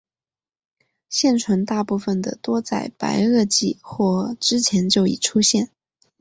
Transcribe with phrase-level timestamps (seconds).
[1.09, 5.69] 现存大部分的目多在白垩纪或之前就已出现。